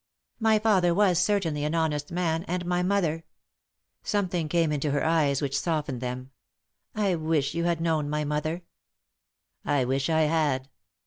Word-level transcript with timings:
"My 0.49 0.57
father 0.57 0.95
was 0.95 1.19
certainly 1.19 1.63
an 1.63 1.75
honest 1.75 2.11
man, 2.11 2.43
and 2.45 2.65
my 2.65 2.81
mother" 2.81 3.23
Something 4.13 4.49
came 4.49 4.71
into 4.71 4.89
her 4.89 5.05
eyes 5.05 5.43
which 5.43 5.55
softened 5.59 6.01
them." 6.01 6.31
I 6.95 7.13
wish 7.13 7.53
you 7.53 7.65
had 7.65 7.79
known 7.79 8.09
my 8.09 8.23
mother."" 8.23 8.63
I 9.63 9.85
wish 9.85 10.09
I 10.09 10.21
had." 10.21 10.69